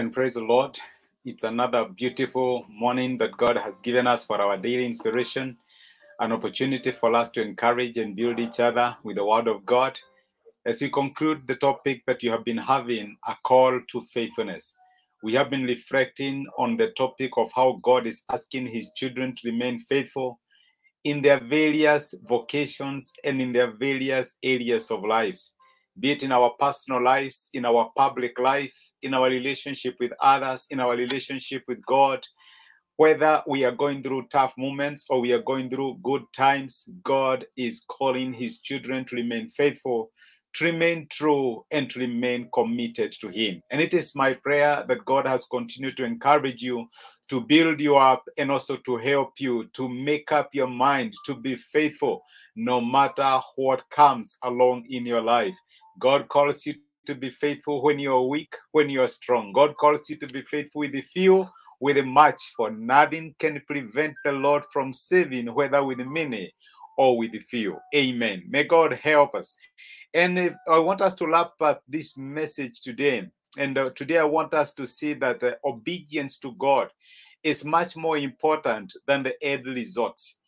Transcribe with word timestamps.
and 0.00 0.14
praise 0.14 0.32
the 0.32 0.40
Lord. 0.40 0.78
It's 1.26 1.44
another 1.44 1.84
beautiful 1.84 2.64
morning 2.70 3.18
that 3.18 3.36
God 3.36 3.58
has 3.58 3.74
given 3.80 4.06
us 4.06 4.24
for 4.24 4.40
our 4.40 4.56
daily 4.56 4.86
inspiration, 4.86 5.58
an 6.20 6.32
opportunity 6.32 6.90
for 6.90 7.14
us 7.14 7.28
to 7.32 7.42
encourage 7.42 7.98
and 7.98 8.16
build 8.16 8.40
each 8.40 8.60
other 8.60 8.96
with 9.04 9.16
the 9.16 9.24
Word 9.26 9.46
of 9.46 9.66
God. 9.66 9.98
As 10.64 10.80
we 10.80 10.88
conclude 10.88 11.46
the 11.46 11.56
topic 11.56 12.02
that 12.06 12.22
you 12.22 12.30
have 12.30 12.46
been 12.46 12.56
having, 12.56 13.14
a 13.28 13.36
call 13.44 13.78
to 13.92 14.00
faithfulness, 14.10 14.74
we 15.22 15.34
have 15.34 15.50
been 15.50 15.64
reflecting 15.64 16.46
on 16.56 16.78
the 16.78 16.92
topic 16.92 17.32
of 17.36 17.52
how 17.54 17.78
God 17.82 18.06
is 18.06 18.22
asking 18.30 18.68
His 18.68 18.90
children 18.96 19.34
to 19.36 19.50
remain 19.50 19.80
faithful 19.80 20.40
in 21.04 21.20
their 21.20 21.40
various 21.40 22.14
vocations 22.26 23.12
and 23.24 23.38
in 23.42 23.52
their 23.52 23.72
various 23.72 24.34
areas 24.42 24.90
of 24.90 25.04
lives 25.04 25.56
be 25.98 26.12
it 26.12 26.22
in 26.22 26.32
our 26.32 26.50
personal 26.58 27.02
lives, 27.02 27.50
in 27.52 27.64
our 27.64 27.90
public 27.96 28.38
life, 28.38 28.74
in 29.02 29.14
our 29.14 29.28
relationship 29.28 29.96
with 29.98 30.12
others, 30.20 30.66
in 30.70 30.80
our 30.80 30.96
relationship 30.96 31.62
with 31.66 31.84
God. 31.86 32.24
Whether 32.96 33.42
we 33.46 33.64
are 33.64 33.72
going 33.72 34.02
through 34.02 34.28
tough 34.30 34.52
moments 34.58 35.06
or 35.08 35.20
we 35.20 35.32
are 35.32 35.42
going 35.42 35.70
through 35.70 36.00
good 36.02 36.22
times, 36.36 36.88
God 37.02 37.46
is 37.56 37.84
calling 37.88 38.32
His 38.32 38.60
children 38.60 39.04
to 39.06 39.16
remain 39.16 39.48
faithful, 39.48 40.10
to 40.56 40.64
remain 40.66 41.06
true, 41.10 41.64
and 41.70 41.88
to 41.90 41.98
remain 41.98 42.50
committed 42.52 43.12
to 43.20 43.28
Him. 43.28 43.62
And 43.70 43.80
it 43.80 43.94
is 43.94 44.14
my 44.14 44.34
prayer 44.34 44.84
that 44.86 45.04
God 45.06 45.24
has 45.24 45.46
continued 45.46 45.96
to 45.96 46.04
encourage 46.04 46.60
you, 46.60 46.86
to 47.30 47.40
build 47.40 47.80
you 47.80 47.96
up, 47.96 48.24
and 48.36 48.50
also 48.50 48.76
to 48.76 48.98
help 48.98 49.32
you 49.38 49.68
to 49.72 49.88
make 49.88 50.30
up 50.30 50.50
your 50.52 50.66
mind 50.68 51.14
to 51.24 51.34
be 51.34 51.56
faithful 51.56 52.22
no 52.54 52.80
matter 52.80 53.40
what 53.56 53.88
comes 53.90 54.36
along 54.44 54.84
in 54.90 55.06
your 55.06 55.22
life. 55.22 55.56
God 56.00 56.28
calls 56.28 56.64
you 56.66 56.74
to 57.06 57.14
be 57.14 57.30
faithful 57.30 57.82
when 57.82 57.98
you 57.98 58.12
are 58.14 58.26
weak, 58.26 58.54
when 58.72 58.88
you 58.88 59.02
are 59.02 59.08
strong. 59.08 59.52
God 59.52 59.76
calls 59.76 60.08
you 60.08 60.16
to 60.16 60.26
be 60.26 60.42
faithful 60.42 60.80
with 60.80 60.92
the 60.92 61.02
few, 61.02 61.46
with 61.80 61.96
the 61.96 62.02
much, 62.02 62.40
for 62.56 62.70
nothing 62.70 63.34
can 63.38 63.60
prevent 63.66 64.14
the 64.24 64.32
Lord 64.32 64.64
from 64.72 64.92
saving, 64.92 65.54
whether 65.54 65.84
with 65.84 65.98
many 65.98 66.52
or 66.96 67.18
with 67.18 67.32
the 67.32 67.40
few. 67.40 67.78
Amen. 67.94 68.44
May 68.48 68.64
God 68.64 68.98
help 69.02 69.34
us. 69.34 69.56
And 70.14 70.38
if, 70.38 70.54
I 70.68 70.78
want 70.78 71.02
us 71.02 71.14
to 71.16 71.26
wrap 71.26 71.52
up 71.60 71.82
this 71.86 72.16
message 72.16 72.80
today. 72.80 73.28
And 73.58 73.76
uh, 73.76 73.90
today 73.94 74.18
I 74.18 74.24
want 74.24 74.54
us 74.54 74.74
to 74.74 74.86
see 74.86 75.14
that 75.14 75.42
uh, 75.42 75.54
obedience 75.64 76.38
to 76.38 76.52
God 76.58 76.88
is 77.42 77.64
much 77.64 77.96
more 77.96 78.18
important 78.18 78.94
than 79.06 79.22
the 79.22 79.42
end 79.42 79.66
results. 79.66 80.39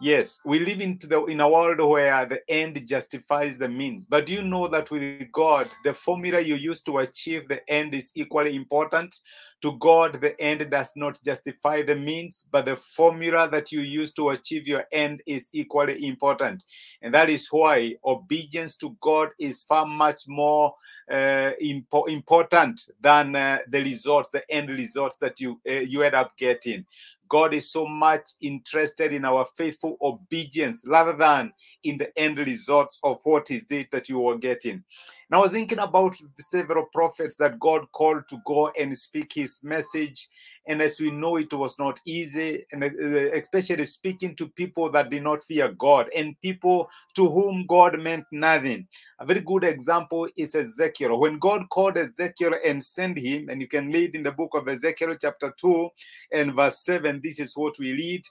Yes, 0.00 0.40
we 0.44 0.58
live 0.58 0.80
into 0.80 1.06
the 1.06 1.24
in 1.26 1.40
a 1.40 1.48
world 1.48 1.78
where 1.80 2.26
the 2.26 2.40
end 2.50 2.82
justifies 2.86 3.56
the 3.56 3.68
means. 3.68 4.04
But 4.04 4.26
do 4.26 4.32
you 4.32 4.42
know 4.42 4.66
that 4.68 4.90
with 4.90 5.30
God, 5.32 5.70
the 5.84 5.94
formula 5.94 6.40
you 6.40 6.56
use 6.56 6.82
to 6.82 6.98
achieve 6.98 7.48
the 7.48 7.66
end 7.70 7.94
is 7.94 8.10
equally 8.14 8.56
important? 8.56 9.14
To 9.62 9.78
God, 9.78 10.20
the 10.20 10.38
end 10.38 10.68
does 10.70 10.90
not 10.96 11.18
justify 11.24 11.82
the 11.82 11.94
means, 11.94 12.46
but 12.50 12.66
the 12.66 12.76
formula 12.76 13.48
that 13.50 13.72
you 13.72 13.80
use 13.80 14.12
to 14.14 14.30
achieve 14.30 14.66
your 14.66 14.84
end 14.92 15.22
is 15.26 15.48
equally 15.54 16.06
important. 16.06 16.64
And 17.00 17.14
that 17.14 17.30
is 17.30 17.46
why 17.50 17.94
obedience 18.04 18.76
to 18.78 18.94
God 19.00 19.30
is 19.38 19.62
far 19.62 19.86
much 19.86 20.24
more 20.26 20.74
uh, 21.10 21.52
impo- 21.62 22.08
important 22.08 22.80
than 23.00 23.36
uh, 23.36 23.58
the 23.68 23.80
results, 23.82 24.28
the 24.30 24.42
end 24.50 24.68
results 24.70 25.16
that 25.16 25.40
you 25.40 25.60
uh, 25.68 25.72
you 25.72 26.02
end 26.02 26.14
up 26.14 26.36
getting. 26.36 26.84
God 27.28 27.54
is 27.54 27.70
so 27.70 27.86
much 27.86 28.30
interested 28.40 29.12
in 29.12 29.24
our 29.24 29.46
faithful 29.56 29.96
obedience 30.02 30.82
rather 30.86 31.16
than 31.16 31.52
in 31.82 31.98
the 31.98 32.16
end 32.18 32.38
results 32.38 32.98
of 33.02 33.20
what 33.24 33.50
is 33.50 33.64
it 33.70 33.90
that 33.90 34.08
you 34.08 34.26
are 34.28 34.36
getting. 34.36 34.84
And 35.30 35.38
I 35.38 35.40
was 35.40 35.52
thinking 35.52 35.78
about 35.78 36.16
several 36.38 36.86
prophets 36.92 37.36
that 37.36 37.58
God 37.58 37.90
called 37.92 38.28
to 38.28 38.38
go 38.44 38.70
and 38.78 38.96
speak 38.96 39.32
his 39.34 39.62
message. 39.62 40.28
And 40.66 40.80
as 40.80 40.98
we 40.98 41.10
know, 41.10 41.36
it 41.36 41.52
was 41.52 41.78
not 41.78 42.00
easy, 42.06 42.64
and 42.72 42.84
uh, 42.84 42.86
uh, 42.86 43.36
especially 43.38 43.84
speaking 43.84 44.34
to 44.36 44.48
people 44.48 44.90
that 44.92 45.10
did 45.10 45.22
not 45.22 45.42
fear 45.42 45.68
God 45.68 46.08
and 46.16 46.40
people 46.40 46.88
to 47.16 47.28
whom 47.28 47.66
God 47.66 48.00
meant 48.00 48.24
nothing. 48.32 48.86
A 49.18 49.26
very 49.26 49.40
good 49.40 49.64
example 49.64 50.26
is 50.36 50.54
Ezekiel. 50.54 51.20
When 51.20 51.38
God 51.38 51.68
called 51.68 51.98
Ezekiel 51.98 52.54
and 52.64 52.82
sent 52.82 53.18
him, 53.18 53.50
and 53.50 53.60
you 53.60 53.68
can 53.68 53.90
read 53.90 54.14
in 54.14 54.22
the 54.22 54.32
book 54.32 54.52
of 54.54 54.66
Ezekiel, 54.66 55.16
chapter 55.20 55.52
2 55.60 55.88
and 56.32 56.54
verse 56.54 56.82
7, 56.84 57.20
this 57.22 57.40
is 57.40 57.54
what 57.56 57.78
we 57.78 57.92
read 57.92 58.22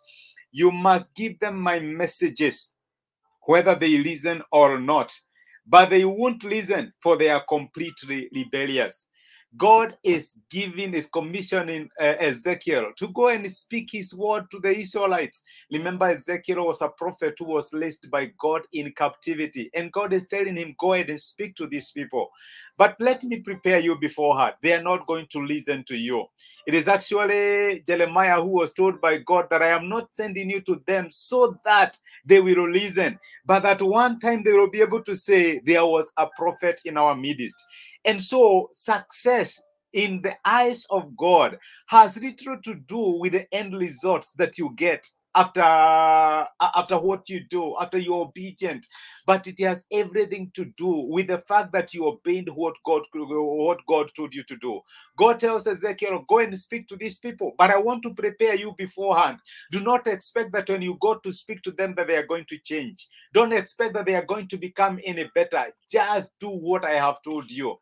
You 0.51 0.71
must 0.71 1.13
give 1.13 1.39
them 1.39 1.59
my 1.59 1.79
messages, 1.79 2.73
whether 3.43 3.75
they 3.75 3.99
listen 3.99 4.41
or 4.51 4.79
not. 4.79 5.13
But 5.65 5.89
they 5.89 6.05
won't 6.05 6.43
listen, 6.43 6.93
for 7.01 7.17
they 7.17 7.29
are 7.29 7.43
completely 7.47 8.29
rebellious. 8.33 9.07
God 9.57 9.97
is 10.03 10.39
giving, 10.49 10.93
is 10.93 11.07
commissioning 11.07 11.89
uh, 12.01 12.15
Ezekiel 12.19 12.91
to 12.97 13.07
go 13.09 13.27
and 13.27 13.49
speak 13.51 13.89
his 13.91 14.13
word 14.15 14.49
to 14.51 14.59
the 14.59 14.69
Israelites. 14.69 15.43
Remember, 15.71 16.09
Ezekiel 16.09 16.65
was 16.65 16.81
a 16.81 16.87
prophet 16.89 17.35
who 17.37 17.45
was 17.45 17.71
raised 17.71 18.09
by 18.09 18.31
God 18.39 18.63
in 18.73 18.91
captivity, 18.93 19.69
and 19.75 19.91
God 19.91 20.11
is 20.11 20.27
telling 20.27 20.55
him, 20.55 20.75
Go 20.79 20.93
ahead 20.93 21.09
and 21.09 21.19
speak 21.19 21.55
to 21.57 21.67
these 21.67 21.91
people. 21.91 22.29
But 22.77 22.95
let 22.99 23.23
me 23.23 23.39
prepare 23.41 23.79
you 23.79 23.95
beforehand. 23.99 24.55
They 24.63 24.73
are 24.73 24.81
not 24.81 25.05
going 25.05 25.27
to 25.31 25.39
listen 25.45 25.83
to 25.87 25.95
you. 25.95 26.25
It 26.65 26.73
is 26.73 26.87
actually 26.87 27.83
Jeremiah 27.85 28.41
who 28.41 28.49
was 28.49 28.73
told 28.73 28.99
by 29.01 29.17
God 29.19 29.47
that 29.51 29.61
I 29.61 29.69
am 29.69 29.87
not 29.87 30.13
sending 30.13 30.49
you 30.49 30.61
to 30.61 30.81
them 30.87 31.09
so 31.11 31.59
that 31.65 31.97
they 32.25 32.39
will 32.39 32.69
listen, 32.69 33.19
but 33.45 33.65
at 33.65 33.81
one 33.81 34.19
time 34.19 34.43
they 34.43 34.53
will 34.53 34.69
be 34.69 34.81
able 34.81 35.03
to 35.03 35.15
say, 35.15 35.59
There 35.59 35.85
was 35.85 36.07
a 36.17 36.27
prophet 36.35 36.81
in 36.85 36.97
our 36.97 37.15
midst. 37.15 37.63
And 38.05 38.21
so, 38.21 38.69
success 38.73 39.61
in 39.93 40.21
the 40.21 40.35
eyes 40.43 40.85
of 40.89 41.15
God 41.15 41.57
has 41.87 42.17
little 42.17 42.57
to 42.63 42.75
do 42.75 43.17
with 43.19 43.33
the 43.33 43.53
end 43.53 43.77
results 43.77 44.33
that 44.33 44.57
you 44.57 44.73
get 44.75 45.07
after 45.35 45.61
after 45.61 46.97
what 46.99 47.29
you 47.29 47.41
do 47.49 47.75
after 47.79 47.97
you're 47.97 48.21
obedient. 48.25 48.85
But 49.25 49.47
it 49.47 49.59
has 49.61 49.85
everything 49.91 50.51
to 50.55 50.65
do 50.77 50.87
with 50.87 51.27
the 51.27 51.39
fact 51.39 51.71
that 51.73 51.93
you 51.93 52.07
obeyed 52.07 52.49
what 52.49 52.75
god 52.85 53.03
what 53.13 53.79
god 53.87 54.11
told 54.15 54.33
you 54.35 54.43
to 54.43 54.57
do. 54.57 54.81
God 55.17 55.39
tells 55.39 55.67
ezekiel 55.67 56.25
go 56.27 56.39
and 56.39 56.57
speak 56.57 56.87
to 56.89 56.95
these 56.95 57.19
people 57.19 57.53
but 57.57 57.71
i 57.71 57.77
want 57.77 58.03
to 58.03 58.13
prepare 58.13 58.55
you 58.55 58.73
beforehand. 58.77 59.39
Do 59.71 59.79
not 59.79 60.07
expect 60.07 60.51
that 60.53 60.69
when 60.69 60.81
you 60.81 60.97
go 61.01 61.15
to 61.15 61.31
speak 61.31 61.61
to 61.63 61.71
them 61.71 61.95
that 61.95 62.07
they 62.07 62.15
are 62.17 62.27
going 62.27 62.45
to 62.49 62.57
change. 62.59 63.07
Don't 63.33 63.53
expect 63.53 63.93
that 63.93 64.05
they 64.05 64.15
are 64.15 64.25
going 64.25 64.47
to 64.49 64.57
become 64.57 64.99
any 65.03 65.29
better. 65.35 65.65
Just 65.89 66.31
do 66.39 66.49
what 66.49 66.85
i 66.85 66.91
have 66.91 67.21
told 67.23 67.49
you 67.51 67.75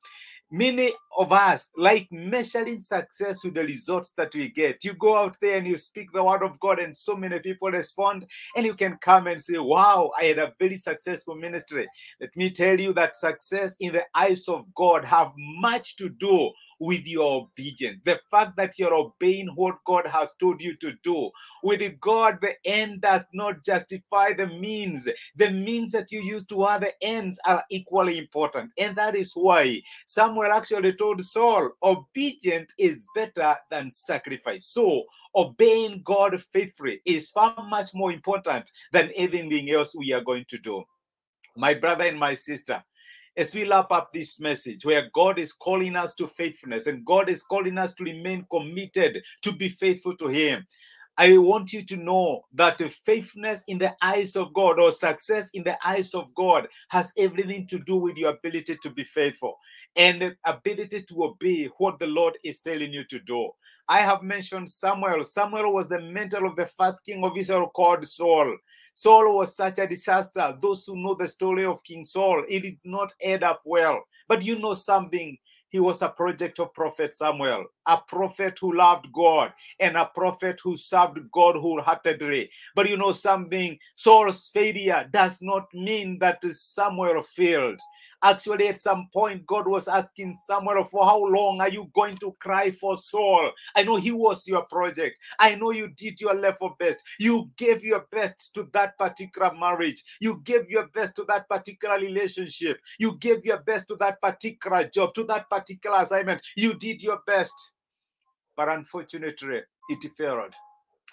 many 0.52 0.94
of 1.18 1.32
us 1.34 1.70
like 1.78 2.08
measuring 2.12 2.80
success 2.80 3.44
with 3.44 3.56
the 3.56 3.64
results 3.64 4.14
that 4.18 4.34
we 4.36 4.50
get. 4.50 4.84
You 4.84 4.94
go 4.94 5.18
out 5.18 5.38
there 5.42 5.58
and 5.58 5.68
you 5.68 5.78
speak 5.78 6.12
the 6.14 6.24
word 6.24 6.44
of 6.44 6.60
God, 6.60 6.80
and 6.80 6.96
so 6.96 7.16
many 7.16 7.40
people 7.40 7.72
respond, 7.72 8.26
and 8.56 8.66
you 8.66 8.76
can 8.76 8.98
come 9.02 9.28
and 9.28 9.42
say, 9.42 9.58
Wow, 9.60 10.12
I 10.20 10.26
had 10.26 10.40
a 10.40 10.54
very 10.60 10.76
successful 10.78 11.36
ministry. 11.36 11.88
Let 12.22 12.36
me 12.38 12.52
tell 12.52 12.80
you 12.80 12.94
that 12.94 13.18
success 13.18 13.76
in 13.80 13.94
the 13.94 14.06
eyes 14.16 14.48
of 14.50 14.66
God 14.76 15.06
have 15.06 15.32
much 15.38 15.98
to 15.98 16.10
do 16.10 16.52
with 16.82 17.06
your 17.06 17.44
obedience. 17.44 18.00
The 18.06 18.20
fact 18.32 18.58
that 18.58 18.80
you're 18.80 18.94
obeying 18.94 19.50
what 19.54 19.76
God 19.86 20.08
has 20.08 20.34
told 20.40 20.60
you 20.60 20.76
to 20.78 20.94
do. 21.04 21.30
With 21.62 22.00
God, 22.00 22.40
the 22.42 22.56
end 22.66 23.02
does 23.02 23.22
not 23.34 23.64
justify 23.64 24.34
the 24.34 24.48
means. 24.48 25.08
The 25.36 25.52
means 25.52 25.92
that 25.92 26.12
you 26.12 26.22
use 26.22 26.44
to 26.48 26.64
other 26.64 26.92
ends 27.04 27.40
are 27.46 27.64
equally 27.70 28.18
important. 28.18 28.72
And 28.80 28.96
that 28.96 29.16
is 29.16 29.34
why 29.36 29.84
Samuel 30.08 30.52
actually 30.52 30.94
told 30.94 31.22
Saul, 31.22 31.70
obedient 31.84 32.74
is 32.80 33.06
better 33.14 33.56
than 33.70 33.92
sacrifice. 33.92 34.66
So, 34.66 35.04
obeying 35.36 36.02
God 36.04 36.42
faithfully 36.52 37.00
is 37.06 37.30
far 37.30 37.56
much 37.70 37.94
more 37.94 38.12
important 38.12 38.72
than 38.92 39.12
anything 39.16 39.70
else 39.70 39.94
we 39.96 40.14
are 40.14 40.24
going 40.24 40.46
to 40.50 40.58
do. 40.58 40.84
My 41.56 41.76
brother 41.76 42.06
and 42.06 42.18
my 42.18 42.34
sister, 42.34 42.84
as 43.38 43.56
we 43.56 43.68
wrap 43.68 43.92
up 43.92 44.12
this 44.14 44.40
message 44.40 44.86
where 44.86 45.10
God 45.14 45.40
is 45.40 45.54
calling 45.54 45.96
us 45.96 46.14
to 46.16 46.28
faithfulness 46.28 46.88
and 46.88 47.06
God 47.06 47.30
is 47.30 47.44
calling 47.44 47.78
us 47.78 47.94
to 47.96 48.04
remain 48.04 48.46
committed 48.52 49.24
to 49.42 49.52
be 49.52 49.70
faithful 49.70 50.16
to 50.18 50.28
Him. 50.28 50.66
I 51.18 51.38
want 51.38 51.74
you 51.74 51.86
to 51.86 51.98
know 51.98 52.46
that 52.54 52.82
faithfulness 53.06 53.64
in 53.68 53.78
the 53.78 53.94
eyes 54.02 54.36
of 54.36 54.54
God 54.54 54.80
or 54.80 54.92
success 54.92 55.50
in 55.54 55.64
the 55.64 55.78
eyes 55.86 56.14
of 56.14 56.34
God 56.34 56.68
has 56.90 57.12
everything 57.18 57.68
to 57.68 57.80
do 57.80 57.98
with 57.98 58.18
your 58.18 58.32
ability 58.32 58.78
to 58.82 58.90
be 58.90 59.04
faithful 59.04 59.58
and 59.96 60.22
the 60.22 60.36
ability 60.46 61.04
to 61.04 61.24
obey 61.26 61.70
what 61.78 62.00
the 62.00 62.08
Lord 62.08 62.38
is 62.44 62.60
telling 62.60 62.94
you 62.94 63.04
to 63.06 63.20
do. 63.20 63.50
I 63.88 64.00
have 64.00 64.24
mentioned 64.24 64.70
Samuel. 64.70 65.24
Samuel 65.24 65.74
was 65.74 65.90
the 65.90 66.00
mentor 66.00 66.46
of 66.46 66.56
the 66.56 66.70
first 66.78 67.04
king 67.06 67.24
of 67.24 67.38
Israel 67.38 67.70
called 67.76 68.08
Saul. 68.08 68.56
Saul 69.02 69.36
was 69.36 69.56
such 69.56 69.80
a 69.80 69.88
disaster. 69.88 70.56
Those 70.62 70.86
who 70.86 70.96
know 70.96 71.16
the 71.16 71.28
story 71.28 71.66
of 71.66 71.84
King 71.84 72.06
Saul, 72.06 72.44
it 72.48 72.60
did 72.60 72.78
not 72.84 73.12
add 73.26 73.42
up 73.42 73.64
well. 73.66 74.04
But 74.28 74.44
you 74.44 74.60
know 74.60 74.76
something? 74.76 75.40
He 75.70 75.80
was 75.80 76.04
a 76.04 76.10
project 76.10 76.60
of 76.60 76.72
Prophet 76.76 77.16
Samuel, 77.16 77.66
a 77.88 77.98
prophet 77.98 78.60
who 78.62 78.78
loved 78.78 79.08
God 79.12 79.54
and 79.80 79.98
a 79.98 80.06
prophet 80.06 80.60
who 80.64 80.78
served 80.78 81.18
God 81.32 81.56
wholeheartedly. 81.56 82.52
But 82.76 82.90
you 82.90 82.96
know 82.96 83.12
something? 83.12 83.80
Saul's 83.96 84.50
failure 84.54 85.10
does 85.12 85.42
not 85.42 85.74
mean 85.74 86.20
that 86.20 86.44
Samuel 86.44 87.24
failed. 87.24 87.80
Actually, 88.24 88.68
at 88.68 88.80
some 88.80 89.08
point, 89.12 89.46
God 89.48 89.68
was 89.68 89.88
asking 89.88 90.38
Samuel, 90.46 90.84
For 90.84 91.06
how 91.06 91.24
long 91.26 91.60
are 91.62 91.70
you 91.70 91.90
going 91.94 92.18
to 92.18 92.36
cry 92.40 92.72
for 92.72 92.98
Saul? 92.98 93.52
I 93.76 93.84
know 93.84 93.96
he 93.96 94.12
was 94.12 94.48
your 94.48 94.64
project. 94.66 95.20
I 95.40 95.56
know 95.56 95.72
you 95.72 95.90
did 95.90 96.22
your 96.22 96.36
level 96.36 96.76
best. 96.80 97.04
You 97.20 97.50
gave 97.58 97.84
your 97.84 98.06
best 98.12 98.54
to 98.56 98.70
that 98.74 98.98
particular 98.98 99.54
marriage. 99.54 100.04
You 100.20 100.42
gave 100.44 100.70
your 100.70 100.88
best 100.88 101.16
to 101.16 101.26
that 101.30 101.50
particular 101.50 101.96
relationship. 101.96 102.80
You 103.00 103.18
gave 103.18 103.44
your 103.46 103.60
best 103.60 103.88
to 103.88 103.96
that 103.98 104.22
particular 104.22 104.88
job, 104.88 105.14
to 105.16 105.24
that 105.26 105.50
particular 105.50 106.02
assignment. 106.02 106.42
You 106.56 106.76
did 106.76 107.02
your 107.02 107.20
best. 107.26 107.56
But 108.56 108.70
unfortunately, 108.70 109.62
it 109.90 110.12
failed 110.18 110.54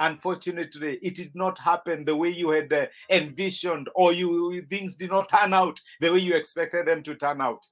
unfortunately 0.00 0.98
it 1.02 1.14
did 1.14 1.34
not 1.34 1.58
happen 1.58 2.04
the 2.04 2.14
way 2.14 2.28
you 2.28 2.50
had 2.50 2.72
uh, 2.72 2.86
envisioned 3.10 3.88
or 3.94 4.12
you 4.12 4.62
things 4.70 4.94
did 4.94 5.10
not 5.10 5.28
turn 5.28 5.52
out 5.52 5.80
the 6.00 6.12
way 6.12 6.18
you 6.18 6.34
expected 6.34 6.86
them 6.86 7.02
to 7.02 7.14
turn 7.14 7.40
out. 7.40 7.64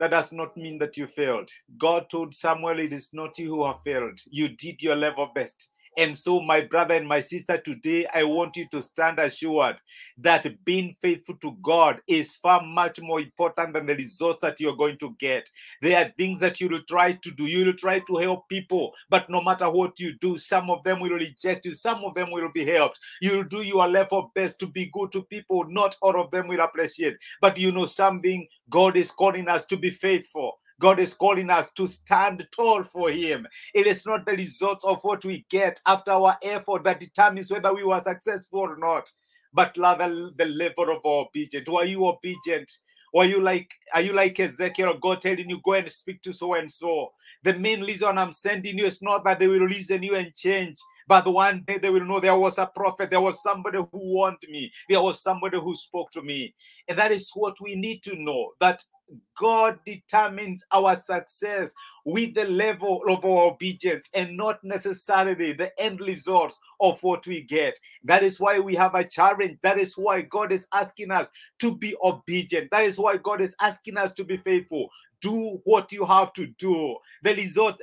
That 0.00 0.12
does 0.12 0.30
not 0.30 0.56
mean 0.56 0.78
that 0.78 0.96
you 0.96 1.08
failed. 1.08 1.50
God 1.76 2.08
told 2.08 2.34
samuel 2.34 2.78
it 2.78 2.92
is 2.92 3.10
not 3.12 3.36
you 3.38 3.48
who 3.48 3.66
have 3.66 3.82
failed. 3.82 4.20
You 4.30 4.48
did 4.48 4.80
your 4.80 4.94
level 4.94 5.30
best 5.34 5.70
and 5.98 6.16
so, 6.16 6.40
my 6.40 6.60
brother 6.60 6.94
and 6.94 7.08
my 7.08 7.18
sister, 7.18 7.58
today 7.58 8.06
I 8.14 8.22
want 8.22 8.56
you 8.56 8.68
to 8.70 8.80
stand 8.80 9.18
assured 9.18 9.80
that 10.18 10.46
being 10.64 10.94
faithful 11.02 11.34
to 11.42 11.56
God 11.60 11.98
is 12.06 12.36
far 12.36 12.62
much 12.62 13.00
more 13.00 13.20
important 13.20 13.74
than 13.74 13.86
the 13.86 13.96
results 13.96 14.40
that 14.42 14.60
you're 14.60 14.76
going 14.76 14.96
to 14.98 15.16
get. 15.18 15.50
There 15.82 15.98
are 16.00 16.12
things 16.16 16.38
that 16.38 16.60
you 16.60 16.68
will 16.68 16.84
try 16.88 17.14
to 17.14 17.30
do. 17.32 17.46
You 17.46 17.66
will 17.66 17.72
try 17.72 17.98
to 17.98 18.16
help 18.16 18.48
people, 18.48 18.92
but 19.10 19.28
no 19.28 19.42
matter 19.42 19.68
what 19.68 19.98
you 19.98 20.16
do, 20.20 20.36
some 20.36 20.70
of 20.70 20.84
them 20.84 21.00
will 21.00 21.10
reject 21.10 21.66
you, 21.66 21.74
some 21.74 22.04
of 22.04 22.14
them 22.14 22.30
will 22.30 22.52
be 22.54 22.64
helped. 22.64 23.00
You'll 23.20 23.42
do 23.42 23.62
your 23.62 23.88
level 23.88 24.30
best 24.36 24.60
to 24.60 24.68
be 24.68 24.90
good 24.92 25.10
to 25.10 25.22
people. 25.24 25.64
Not 25.68 25.96
all 26.00 26.20
of 26.20 26.30
them 26.30 26.46
will 26.46 26.60
appreciate. 26.60 27.16
But 27.40 27.58
you 27.58 27.72
know 27.72 27.86
something, 27.86 28.46
God 28.70 28.96
is 28.96 29.10
calling 29.10 29.48
us 29.48 29.66
to 29.66 29.76
be 29.76 29.90
faithful. 29.90 30.57
God 30.80 31.00
is 31.00 31.14
calling 31.14 31.50
us 31.50 31.72
to 31.72 31.86
stand 31.86 32.46
tall 32.54 32.84
for 32.84 33.10
Him. 33.10 33.46
It 33.74 33.86
is 33.86 34.06
not 34.06 34.24
the 34.26 34.32
results 34.32 34.84
of 34.84 35.02
what 35.02 35.24
we 35.24 35.44
get 35.50 35.80
after 35.86 36.12
our 36.12 36.36
effort 36.42 36.84
that 36.84 37.00
determines 37.00 37.50
whether 37.50 37.74
we 37.74 37.84
were 37.84 38.00
successful 38.00 38.60
or 38.60 38.76
not, 38.76 39.10
but 39.52 39.76
rather 39.76 40.30
the 40.36 40.44
level 40.44 40.90
of 40.90 41.04
our 41.04 41.26
obedience. 41.26 41.68
Were 41.68 41.84
you 41.84 42.06
obedient? 42.06 42.70
Or 43.12 43.24
you 43.24 43.40
like 43.40 43.72
are 43.94 44.02
you 44.02 44.12
like 44.12 44.38
Ezekiel? 44.38 44.98
God 45.00 45.22
telling 45.22 45.48
you 45.48 45.60
go 45.64 45.72
and 45.72 45.90
speak 45.90 46.20
to 46.22 46.32
so 46.34 46.54
and 46.54 46.70
so. 46.70 47.12
The 47.42 47.54
main 47.54 47.82
reason 47.82 48.18
I'm 48.18 48.32
sending 48.32 48.76
you 48.76 48.84
is 48.84 49.00
not 49.00 49.24
that 49.24 49.38
they 49.38 49.46
will 49.46 49.66
listen 49.66 50.02
you 50.02 50.14
and 50.14 50.34
change, 50.34 50.76
but 51.06 51.26
one 51.26 51.64
day 51.66 51.78
they 51.78 51.88
will 51.88 52.04
know 52.04 52.20
there 52.20 52.36
was 52.36 52.58
a 52.58 52.66
prophet, 52.66 53.08
there 53.08 53.20
was 53.20 53.42
somebody 53.42 53.78
who 53.78 53.88
warned 53.92 54.36
me, 54.50 54.70
there 54.90 55.00
was 55.00 55.22
somebody 55.22 55.58
who 55.58 55.74
spoke 55.74 56.10
to 56.12 56.22
me. 56.22 56.54
And 56.86 56.98
that 56.98 57.10
is 57.10 57.30
what 57.34 57.58
we 57.62 57.76
need 57.76 58.02
to 58.02 58.16
know 58.16 58.50
that 58.60 58.82
God 59.36 59.78
determines 59.86 60.64
our 60.72 60.96
success 60.96 61.72
with 62.04 62.34
the 62.34 62.44
level 62.44 63.02
of 63.08 63.24
our 63.24 63.52
obedience 63.52 64.02
and 64.14 64.36
not 64.36 64.62
necessarily 64.64 65.52
the 65.52 65.78
end 65.80 66.00
results 66.00 66.58
of 66.80 67.02
what 67.02 67.26
we 67.26 67.42
get. 67.42 67.78
That 68.04 68.22
is 68.22 68.40
why 68.40 68.58
we 68.58 68.74
have 68.76 68.94
a 68.94 69.04
challenge. 69.04 69.58
That 69.62 69.78
is 69.78 69.96
why 69.96 70.22
God 70.22 70.52
is 70.52 70.66
asking 70.72 71.10
us 71.10 71.28
to 71.60 71.74
be 71.74 71.94
obedient. 72.02 72.70
That 72.70 72.84
is 72.84 72.98
why 72.98 73.18
God 73.18 73.40
is 73.40 73.54
asking 73.60 73.96
us 73.96 74.14
to 74.14 74.24
be 74.24 74.36
faithful 74.36 74.88
do 75.20 75.60
what 75.64 75.90
you 75.92 76.04
have 76.04 76.32
to 76.34 76.46
do. 76.58 76.96
The 77.22 77.34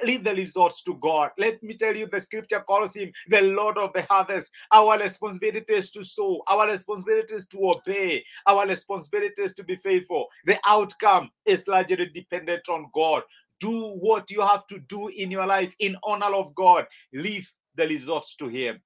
leave 0.04 0.24
the 0.24 0.33
results 0.33 0.81
to 0.83 0.95
God. 0.95 1.31
Let 1.38 1.62
me 1.62 1.75
tell 1.75 1.95
you, 1.95 2.07
the 2.07 2.19
scripture 2.19 2.62
calls 2.62 2.95
him 2.95 3.12
the 3.28 3.42
Lord 3.42 3.78
of 3.78 3.94
the 3.94 4.04
harvest. 4.04 4.51
Our 4.71 5.00
responsibility 5.00 5.74
is 5.74 5.92
to 5.92 6.04
sow, 6.04 6.44
our 6.48 6.68
responsibility 6.68 7.33
is 7.33 7.48
to 7.48 7.71
obey, 7.71 8.24
our 8.45 8.66
responsibility 8.68 9.42
is 9.42 9.54
to 9.56 9.63
be 9.63 9.75
faithful. 9.75 10.28
The 10.45 10.60
outcome 10.66 11.15
is 11.46 11.68
largely 11.68 12.08
dependent 12.14 12.68
on 12.70 12.90
God. 12.94 13.24
Do 13.60 13.94
what 14.00 14.30
you 14.30 14.42
have 14.42 14.68
to 14.68 14.80
do 14.80 15.08
in 15.10 15.32
your 15.32 15.46
life 15.46 15.74
in 15.80 15.96
honor 16.04 16.34
of 16.36 16.54
God. 16.56 16.86
Leave 17.14 17.50
the 17.76 17.88
results 17.88 18.36
to 18.38 18.48
Him. 18.48 18.82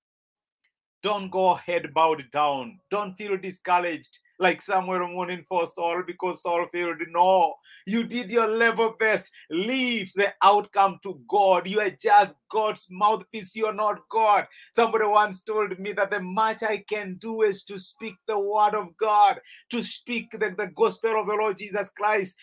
Don't 1.02 1.30
go 1.30 1.56
head 1.56 1.94
bowed 1.94 2.26
down. 2.32 2.80
Don't 2.92 3.14
feel 3.14 3.38
discouraged 3.38 4.20
like 4.40 4.62
somewhere 4.62 5.06
mourning 5.06 5.44
for 5.48 5.66
Saul 5.66 6.04
because 6.08 6.42
Saul 6.42 6.66
failed. 6.72 6.98
No, 7.10 7.56
you 7.86 8.04
did 8.04 8.32
your 8.32 8.48
level 8.48 8.96
best. 9.00 9.30
Leave 9.50 10.12
the 10.16 10.34
outcome 10.42 11.00
to 11.04 11.20
God. 11.28 11.68
You 11.68 11.82
are 11.82 11.90
just 11.90 12.34
God's 12.50 12.88
mouthpiece. 12.90 13.56
You 13.56 13.68
are 13.68 13.74
not 13.74 14.08
God. 14.10 14.46
Somebody 14.72 15.06
once 15.06 15.42
told 15.42 15.78
me 15.78 15.92
that 15.94 16.12
the 16.12 16.22
much 16.22 16.64
I 16.64 16.84
can 16.90 17.18
do 17.20 17.42
is 17.42 17.64
to 17.66 17.78
speak 17.78 18.16
the 18.28 18.40
word 18.40 18.76
of 18.76 18.96
God, 18.98 19.40
to 19.72 19.84
speak 19.84 20.32
the, 20.32 20.56
the 20.58 20.72
gospel 20.76 21.20
of 21.20 21.28
the 21.28 21.34
Lord 21.34 21.58
Jesus 21.58 21.90
Christ 21.90 22.38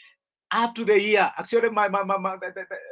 up 0.51 0.75
to 0.75 0.85
the 0.85 0.95
ear. 0.95 1.31
Actually, 1.39 1.71
my, 1.71 1.89
my, 1.89 2.05
my, 2.05 2.19
my 2.19 2.37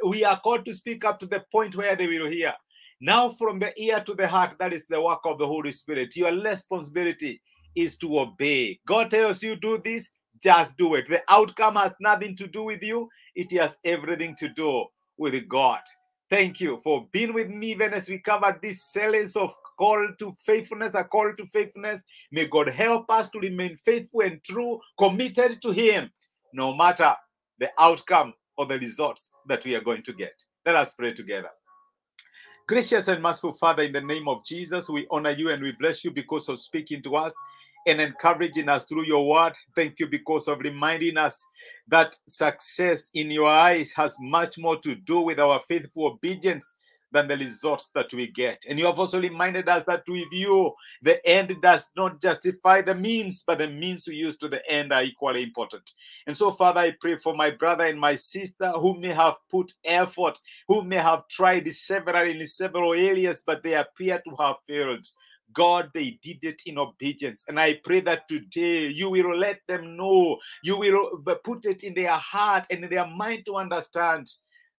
we 0.05 0.23
are 0.23 0.39
called 0.39 0.65
to 0.65 0.73
speak 0.73 1.05
up 1.05 1.19
to 1.19 1.25
the 1.25 1.43
point 1.51 1.75
where 1.75 1.95
they 1.95 2.07
will 2.07 2.29
hear. 2.29 2.53
Now, 3.01 3.29
from 3.29 3.59
the 3.59 3.73
ear 3.79 4.03
to 4.05 4.13
the 4.13 4.27
heart, 4.27 4.55
that 4.59 4.73
is 4.73 4.87
the 4.87 5.01
work 5.01 5.19
of 5.25 5.37
the 5.37 5.45
Holy 5.45 5.71
Spirit. 5.71 6.15
Your 6.15 6.31
responsibility 6.41 7.41
is 7.75 7.97
to 7.99 8.19
obey. 8.19 8.79
God 8.87 9.11
tells 9.11 9.43
you 9.43 9.55
do 9.55 9.81
this, 9.83 10.09
just 10.41 10.77
do 10.77 10.95
it. 10.95 11.07
The 11.09 11.21
outcome 11.29 11.75
has 11.75 11.93
nothing 11.99 12.35
to 12.37 12.47
do 12.47 12.63
with 12.63 12.83
you, 12.83 13.09
it 13.35 13.51
has 13.59 13.75
everything 13.83 14.35
to 14.39 14.49
do 14.49 14.85
with 15.17 15.47
God. 15.47 15.81
Thank 16.29 16.59
you 16.59 16.79
for 16.83 17.07
being 17.11 17.33
with 17.33 17.49
me 17.49 17.71
even 17.71 17.93
as 17.93 18.09
we 18.09 18.19
cover 18.19 18.57
this 18.61 18.91
series 18.91 19.35
of 19.35 19.53
call 19.77 20.07
to 20.19 20.35
faithfulness, 20.45 20.95
a 20.95 21.03
call 21.03 21.31
to 21.37 21.45
faithfulness. 21.47 22.01
May 22.31 22.47
God 22.47 22.69
help 22.69 23.09
us 23.11 23.29
to 23.31 23.39
remain 23.39 23.77
faithful 23.85 24.21
and 24.21 24.43
true, 24.43 24.79
committed 24.97 25.61
to 25.61 25.71
Him, 25.71 26.09
no 26.53 26.73
matter 26.73 27.13
the 27.59 27.69
outcome 27.77 28.33
or 28.57 28.65
the 28.65 28.79
results 28.79 29.29
that 29.47 29.63
we 29.65 29.75
are 29.75 29.81
going 29.81 30.03
to 30.03 30.13
get. 30.13 30.33
Let 30.65 30.75
us 30.75 30.95
pray 30.95 31.13
together. 31.13 31.49
Gracious 32.67 33.07
and 33.07 33.21
merciful 33.21 33.53
Father, 33.53 33.83
in 33.83 33.91
the 33.91 34.01
name 34.01 34.27
of 34.27 34.43
Jesus, 34.43 34.89
we 34.89 35.05
honor 35.11 35.29
you 35.29 35.51
and 35.51 35.61
we 35.61 35.73
bless 35.73 36.03
you 36.03 36.09
because 36.09 36.49
of 36.49 36.59
speaking 36.59 37.03
to 37.03 37.15
us 37.15 37.35
and 37.85 38.01
encouraging 38.01 38.69
us 38.69 38.85
through 38.85 39.05
your 39.05 39.27
word. 39.27 39.53
Thank 39.75 39.99
you 39.99 40.07
because 40.07 40.47
of 40.47 40.59
reminding 40.59 41.17
us 41.17 41.43
that 41.87 42.15
success 42.27 43.09
in 43.13 43.29
your 43.29 43.49
eyes 43.49 43.91
has 43.93 44.17
much 44.19 44.57
more 44.57 44.79
to 44.79 44.95
do 44.95 45.21
with 45.21 45.39
our 45.39 45.61
faithful 45.67 46.07
obedience 46.07 46.75
than 47.15 47.27
the 47.29 47.37
results 47.37 47.91
that 47.95 48.13
we 48.13 48.27
get. 48.27 48.61
And 48.67 48.77
you 48.77 48.85
have 48.87 48.99
also 48.99 49.21
reminded 49.21 49.69
us 49.69 49.83
that 49.85 50.03
with 50.07 50.27
you, 50.31 50.73
the 51.01 51.25
end 51.25 51.55
does 51.61 51.89
not 51.95 52.21
justify 52.21 52.81
the 52.81 52.93
means, 52.93 53.43
but 53.47 53.59
the 53.59 53.69
means 53.69 54.05
we 54.05 54.15
use 54.15 54.35
to 54.37 54.49
the 54.49 54.69
end 54.69 54.91
are 54.91 55.03
equally 55.03 55.43
important. 55.43 55.89
And 56.27 56.35
so, 56.35 56.51
Father, 56.51 56.81
I 56.81 56.93
pray 56.99 57.15
for 57.15 57.33
my 57.33 57.51
brother 57.51 57.85
and 57.85 57.99
my 57.99 58.15
sister 58.15 58.69
who 58.71 58.99
may 58.99 59.13
have 59.13 59.35
put 59.49 59.71
effort, 59.85 60.37
who 60.67 60.83
may 60.83 60.97
have 60.97 61.27
tried 61.29 61.71
several 61.73 62.29
in 62.29 62.45
several 62.45 62.93
areas, 62.93 63.43
but 63.45 63.63
they 63.63 63.75
appear 63.75 64.21
to 64.27 64.35
have 64.37 64.57
failed. 64.67 65.07
God, 65.55 65.89
they 65.93 66.19
did 66.21 66.39
it 66.43 66.61
in 66.65 66.77
obedience. 66.77 67.43
And 67.47 67.59
I 67.59 67.79
pray 67.83 68.01
that 68.01 68.27
today 68.27 68.87
you 68.87 69.09
will 69.09 69.37
let 69.37 69.61
them 69.67 69.97
know, 69.97 70.37
you 70.63 70.77
will 70.77 71.23
uh, 71.27 71.35
put 71.43 71.65
it 71.65 71.83
in 71.83 71.93
their 71.93 72.11
heart 72.11 72.67
and 72.69 72.83
in 72.83 72.89
their 72.89 73.07
mind 73.07 73.45
to 73.45 73.55
understand 73.55 74.29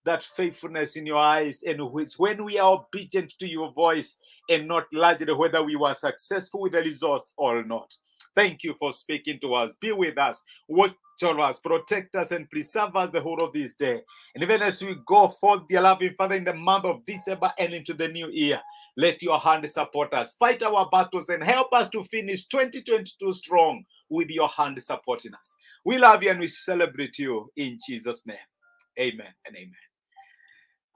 that 0.05 0.23
faithfulness 0.23 0.95
in 0.95 1.05
your 1.05 1.17
eyes 1.17 1.63
and 1.63 1.81
when 2.17 2.45
we 2.45 2.57
are 2.57 2.79
obedient 2.79 3.33
to 3.39 3.47
your 3.47 3.73
voice 3.73 4.15
and 4.49 4.65
not 4.65 4.85
largely 4.93 5.33
whether 5.33 5.61
we 5.61 5.75
were 5.75 5.93
successful 5.93 6.61
with 6.61 6.71
the 6.71 6.79
results 6.79 7.33
or 7.37 7.63
not. 7.63 7.93
Thank 8.33 8.63
you 8.63 8.73
for 8.75 8.93
speaking 8.93 9.39
to 9.41 9.55
us. 9.55 9.75
Be 9.77 9.91
with 9.91 10.17
us. 10.17 10.43
Watch 10.67 10.93
over 11.23 11.41
us. 11.41 11.59
Protect 11.59 12.15
us 12.15 12.31
and 12.31 12.49
preserve 12.49 12.95
us 12.95 13.09
the 13.11 13.19
whole 13.19 13.43
of 13.43 13.51
this 13.51 13.75
day. 13.75 13.99
And 14.35 14.43
even 14.43 14.61
as 14.61 14.81
we 14.81 14.95
go 15.05 15.27
forth, 15.29 15.67
dear 15.67 15.81
loving 15.81 16.13
Father, 16.13 16.35
in 16.35 16.43
the 16.43 16.53
month 16.53 16.85
of 16.85 17.05
December 17.05 17.51
and 17.57 17.73
into 17.73 17.93
the 17.93 18.07
new 18.07 18.29
year, 18.29 18.61
let 18.97 19.21
your 19.21 19.39
hand 19.39 19.69
support 19.69 20.13
us. 20.13 20.35
Fight 20.35 20.63
our 20.63 20.89
battles 20.91 21.29
and 21.29 21.43
help 21.43 21.71
us 21.71 21.87
to 21.89 22.03
finish 22.03 22.47
2022 22.47 23.31
strong 23.31 23.83
with 24.09 24.29
your 24.29 24.49
hand 24.49 24.81
supporting 24.81 25.33
us. 25.35 25.53
We 25.85 25.99
love 25.99 26.23
you 26.23 26.31
and 26.31 26.39
we 26.39 26.47
celebrate 26.47 27.19
you 27.19 27.49
in 27.55 27.77
Jesus' 27.87 28.25
name. 28.25 28.37
Amen 28.99 29.33
and 29.45 29.55
amen. 29.55 29.71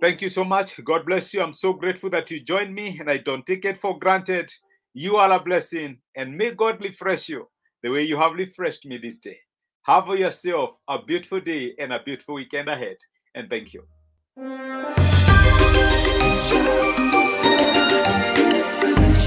Thank 0.02 0.22
you 0.24 0.30
so 0.30 0.44
much. 0.44 0.84
God 0.84 1.06
bless 1.06 1.32
you. 1.32 1.44
I'm 1.44 1.54
so 1.54 1.74
grateful 1.74 2.10
that 2.10 2.32
you 2.32 2.40
joined 2.40 2.74
me 2.74 2.98
and 3.00 3.10
I 3.10 3.18
don't 3.18 3.46
take 3.46 3.66
it 3.66 3.80
for 3.80 4.00
granted. 4.00 4.52
You 4.96 5.18
are 5.18 5.32
a 5.32 5.40
blessing 5.40 6.00
and 6.18 6.36
may 6.36 6.52
God 6.52 6.84
refresh 6.84 7.30
you 7.30 7.48
the 7.84 7.90
way 7.90 8.02
you 8.02 8.18
have 8.18 8.34
refreshed 8.34 8.86
me 8.86 8.98
this 8.98 9.20
day. 9.20 9.38
Have 9.84 10.08
yourself 10.08 10.72
a 10.88 11.04
beautiful 11.04 11.40
day 11.40 11.74
and 11.78 11.94
a 11.94 12.02
beautiful 12.04 12.36
weekend 12.36 12.68
ahead. 12.68 12.98
And 13.36 13.48
thank 13.50 13.74
you. 13.74 13.84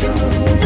Inspiration. 0.04 0.63